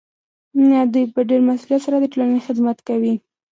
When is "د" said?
1.99-2.05